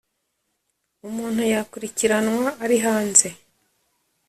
umuntu 1.07 1.41
yakurikiranwa 1.53 2.47
ari 2.63 2.77
hanze 2.85 3.27